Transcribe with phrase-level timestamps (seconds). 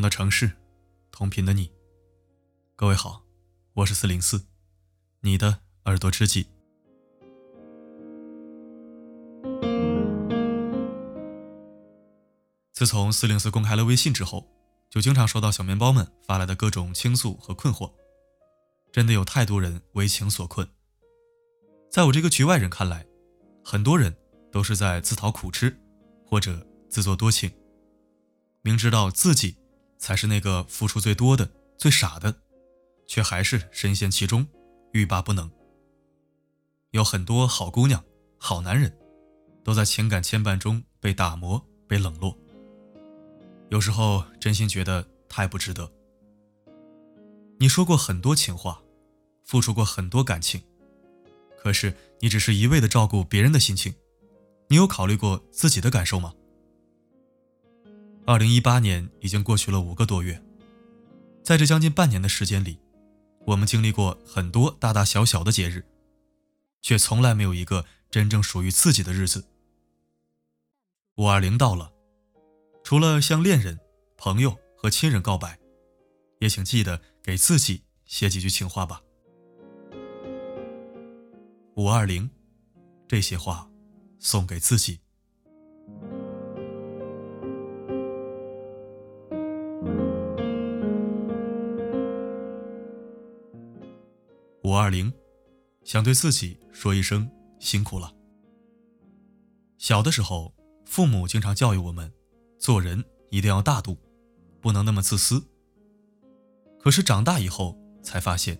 [0.00, 0.52] 的城市，
[1.10, 1.70] 同频的你。
[2.76, 3.24] 各位好，
[3.74, 4.46] 我是四零四，
[5.20, 6.48] 你的耳朵知己。
[12.72, 14.48] 自从四零四公开了微信之后，
[14.88, 17.92] 就经常收到小面包们发来的各种倾诉和困惑。
[18.90, 20.66] 真的有太多人为情所困。
[21.90, 23.06] 在我这个局外人看来，
[23.62, 24.16] 很多人
[24.50, 25.78] 都是在自讨苦吃，
[26.24, 27.50] 或者自作多情。
[28.62, 29.56] 明知道自己
[30.00, 32.34] 才是那个付出最多的、最傻的，
[33.06, 34.44] 却还是深陷其中，
[34.92, 35.48] 欲罢不能。
[36.90, 38.02] 有很多好姑娘、
[38.38, 38.98] 好男人，
[39.62, 42.36] 都在情感牵绊中被打磨、被冷落。
[43.68, 45.92] 有时候真心觉得太不值得。
[47.58, 48.82] 你说过很多情话，
[49.44, 50.60] 付出过很多感情，
[51.62, 53.94] 可是你只是一味的照顾别人的心情，
[54.68, 56.32] 你有考虑过自己的感受吗？
[58.30, 60.40] 二零一八年已经过去了五个多月，
[61.42, 62.78] 在这将近半年的时间里，
[63.44, 65.84] 我们经历过很多大大小小的节日，
[66.80, 69.46] 却从来没有一个真正属于自己的日子。
[71.16, 71.92] 五二零到了。
[72.84, 73.80] 除了向恋人、
[74.16, 75.58] 朋友和亲人告白，
[76.38, 79.02] 也请记得给自己写几句情话吧。
[81.74, 82.30] 五二零，
[83.08, 83.68] 这些话
[84.20, 85.00] 送给自己。
[94.80, 95.12] 二零，
[95.84, 98.10] 想对自己说一声辛苦了。
[99.76, 100.54] 小的时候，
[100.86, 102.10] 父母经常教育我们。
[102.58, 103.98] 做人一定要大度，
[104.58, 105.42] 不能那么自私。
[106.78, 108.58] 可是长大以后才发现，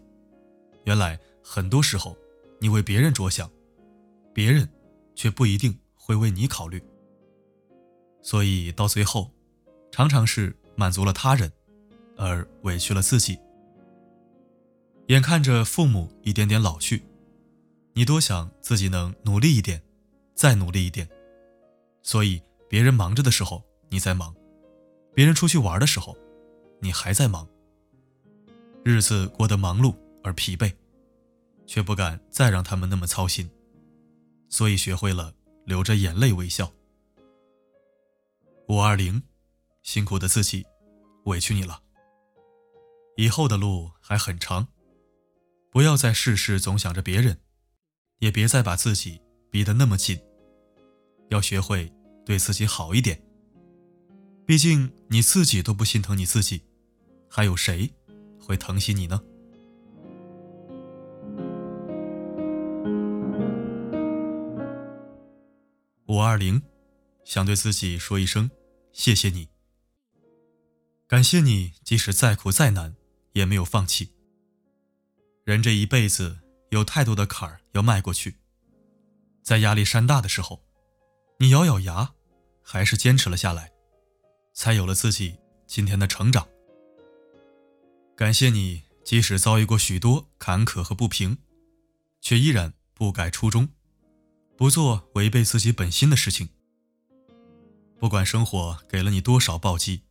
[0.85, 2.15] 原来很多时候
[2.61, 3.51] 你为别人着想，
[4.35, 4.69] 别人
[5.15, 6.83] 却不一定会为你考虑。
[8.21, 9.31] 所以到最后，
[9.91, 11.51] 常常是满足了他人，
[12.19, 13.39] 而委屈了自己。
[15.11, 17.03] 眼看着父母一点点老去，
[17.95, 19.83] 你多想自己能努力一点，
[20.37, 21.09] 再努力一点。
[22.01, 23.63] 所以别人忙着的时候。
[23.93, 24.33] 你在忙，
[25.17, 26.17] 别人出去玩的时候，
[26.81, 27.45] 你还在忙。
[28.85, 30.73] 日子过得忙碌而疲惫，
[31.67, 33.51] 却不敢再让他们那么操心，
[34.49, 35.35] 所以学会了
[35.65, 36.73] 流着眼泪微笑。
[38.69, 39.21] 五二零，
[39.83, 40.65] 辛苦的自己，
[41.25, 41.83] 委屈你了。
[43.17, 44.69] 以后的路还很长，
[45.71, 47.39] 不要再事事总想着别人，
[48.19, 49.21] 也别再把自己
[49.51, 50.21] 逼得那么紧。
[51.29, 51.93] 要学会
[52.27, 53.23] 对自己好一点。
[54.45, 56.65] 毕竟你自己都不心疼你自己，
[57.29, 57.89] 还有谁
[58.41, 59.23] 会疼惜你呢？
[66.07, 66.61] 五二零，
[67.25, 68.51] 想对自己说一声
[68.93, 69.49] 谢谢你，
[71.07, 72.97] 感谢你，即使再苦再难
[73.35, 74.11] 也没有放弃。
[75.51, 76.39] 人这一辈子
[76.69, 78.37] 有太多的坎儿要迈过去，
[79.43, 80.63] 在压力山大的时候，
[81.41, 82.13] 你咬咬牙，
[82.63, 83.73] 还是坚持了下来。
[84.55, 86.47] 才有了自己今天的成长。
[88.15, 91.39] 感谢你，即使遭遇过许多坎坷和不平，
[92.21, 93.71] 却依然不改初衷，
[94.57, 96.49] 不做违背自己本心的事情。
[97.99, 100.05] 不管生活给了你多少暴击，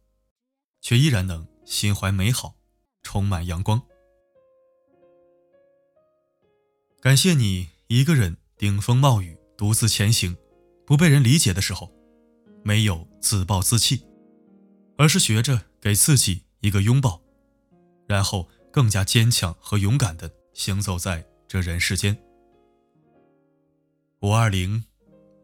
[0.81, 2.55] 却依然能心怀美好，
[3.03, 3.81] 充满阳光。
[7.01, 10.35] 感谢你一个人顶风冒雨独自前行，
[10.85, 11.89] 不被人理解的时候，
[12.61, 14.05] 没有自暴自弃。
[14.97, 17.21] 而是学着给自己一个拥抱，
[18.05, 22.21] 然后更加坚强和勇敢的行走在这人世间。
[24.19, 24.83] 五二零，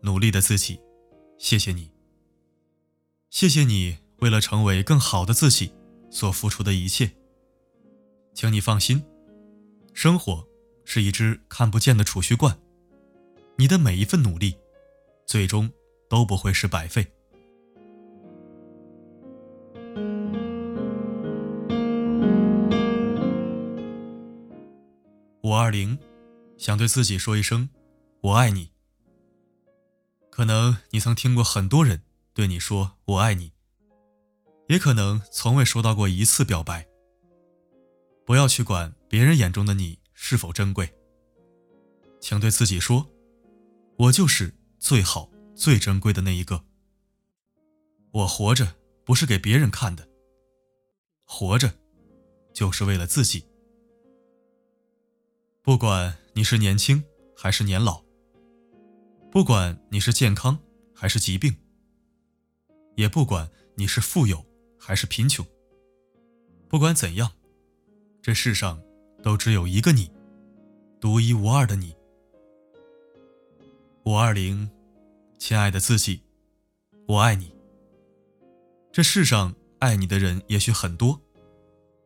[0.02, 0.78] 努力的自己，
[1.40, 1.90] 谢谢你。
[3.30, 5.74] 谢谢你为了成为更好的自己
[6.12, 7.16] 所付出的一切。
[8.34, 9.02] 请你放心，
[9.94, 10.46] 生活
[10.86, 12.58] 是一只看不见的储蓄罐，
[13.58, 14.56] 你的每一份努力，
[15.26, 15.70] 最终
[16.08, 17.06] 都不会是白费。
[25.42, 25.98] 五二零，
[26.58, 27.70] 想对自己说一声
[28.22, 28.72] “我爱你”。
[30.32, 32.02] 可能你曾听过很多人
[32.34, 33.54] 对你说“我爱你”，
[34.70, 36.88] 也可能从未收到过一次表白。
[38.26, 40.92] 不要去管别人眼中的你是否珍贵，
[42.20, 43.08] 请对自己说
[44.00, 46.66] ：“我就是最好、最珍贵的那一个。”
[48.12, 50.08] 我活着不是给别人看的，
[51.26, 51.72] 活着
[52.54, 53.46] 就是为了自己。
[55.62, 57.04] 不管你是年轻
[57.36, 58.02] 还是年老，
[59.30, 60.58] 不管你是健康
[60.94, 61.54] 还是疾病，
[62.96, 64.46] 也不管你是富有
[64.80, 65.46] 还是贫穷，
[66.70, 67.34] 不管怎样，
[68.22, 68.82] 这世上
[69.26, 70.12] 都只有一个你，
[71.02, 71.96] 独一无二的你。
[74.04, 74.70] 五二零，
[75.40, 76.22] 亲爱的自己，
[77.08, 77.52] 我爱你。
[78.92, 81.20] 这世上爱你的人也许很多，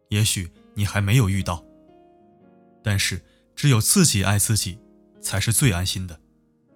[0.08, 1.62] 也许你还没有遇到。
[2.82, 3.22] 但是，
[3.54, 4.80] 只有自己爱自己，
[5.20, 6.18] 才是最安心的，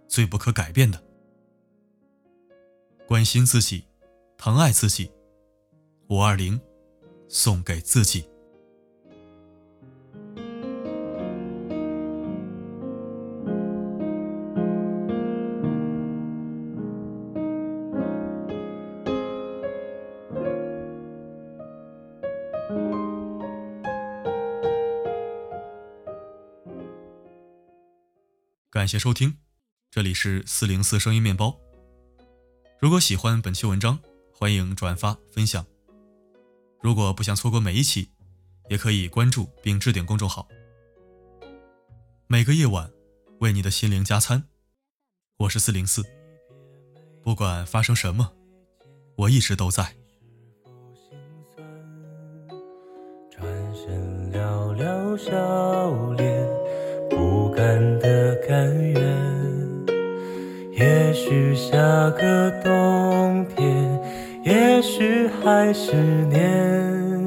[0.10, 1.02] 最不可改变的。
[3.08, 3.86] 关心自己，
[4.38, 5.10] 疼爱自己。
[6.10, 6.60] 五二零，
[7.30, 8.28] 送给自己。
[28.84, 29.38] 感谢收听，
[29.90, 31.58] 这里是四零四声音面包。
[32.82, 33.98] 如果喜欢本期文章，
[34.34, 35.66] 欢迎转发分享。
[36.82, 38.10] 如果不想错过每一期，
[38.68, 40.50] 也可以关注并置顶公众号。
[42.28, 42.92] 每个夜晚，
[43.40, 44.44] 为你的心灵加餐。
[45.38, 46.04] 我是四零四，
[47.24, 48.34] 不管发生什么，
[49.16, 49.96] 我一直都在。
[58.54, 59.02] 甘愿。
[60.74, 61.76] 也许下
[62.12, 63.66] 个冬天，
[64.44, 65.96] 也许还是
[66.30, 67.26] 年，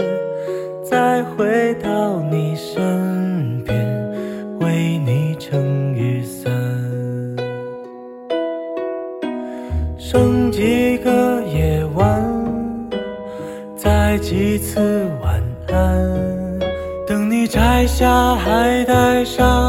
[0.88, 3.74] 再回到你身边，
[4.60, 6.52] 为你撑雨伞。
[9.98, 12.24] 剩几个夜晚，
[13.76, 16.60] 再几次晚安，
[17.04, 19.65] 等你摘下，还带上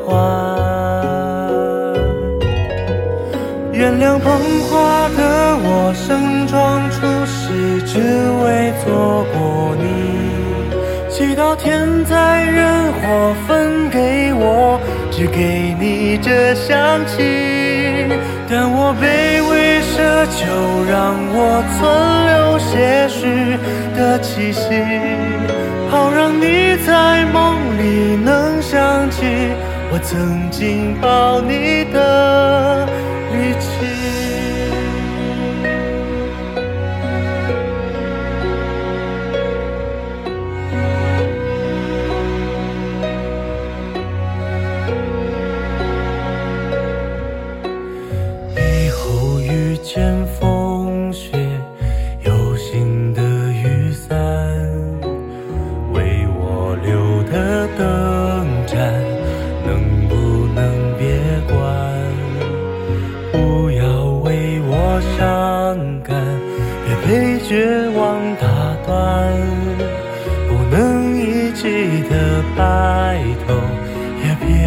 [0.00, 0.16] 指环。
[3.72, 4.32] 原谅捧
[4.68, 7.98] 花的我，盛装出席，只
[8.42, 9.84] 为错过你。
[11.08, 14.80] 祈祷天灾人祸分给我，
[15.10, 18.08] 只给你这香气。
[18.48, 20.46] 但我卑微奢求，
[20.90, 21.78] 让我存
[22.26, 23.18] 留些许
[23.96, 24.60] 的气息，
[25.88, 29.52] 好让你在梦里能想起
[29.92, 32.86] 我曾经抱你的。
[33.32, 34.29] 力气。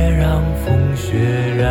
[0.04, 1.16] 别让风雪
[1.58, 1.64] 染。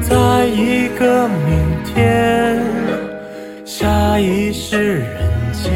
[0.00, 2.62] 在一个明天，
[3.64, 5.08] 下一世人
[5.52, 5.72] 间，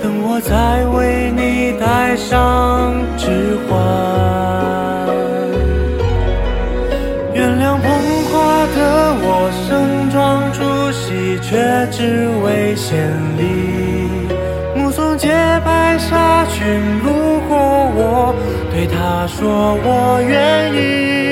[0.00, 3.72] 等我再为你戴上指环。
[7.34, 7.90] 原谅捧
[8.30, 8.32] 花
[8.76, 8.78] 的
[9.24, 11.50] 我，盛装出席却
[11.90, 13.42] 只为献礼，
[14.76, 15.26] 目送洁
[15.64, 16.62] 白纱裙
[17.02, 17.10] 落，
[18.72, 21.22] 对他说我愿意。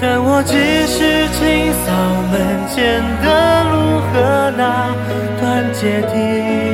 [0.00, 0.54] 但我只
[0.86, 1.92] 是清扫
[2.30, 4.94] 门前的路和那
[5.40, 6.69] 段阶梯。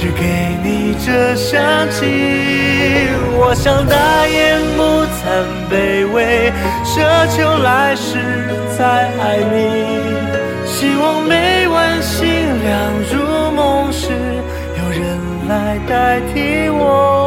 [0.00, 0.22] 只给
[0.62, 1.58] 你这香
[1.90, 2.06] 气。
[3.36, 6.52] 我想大言不惭卑微，
[6.84, 8.14] 奢求来世
[8.78, 9.56] 再爱你。
[10.64, 12.28] 希望每晚星
[12.62, 12.70] 亮
[13.10, 14.12] 如梦时，
[14.78, 15.02] 有人
[15.48, 17.17] 来代替我。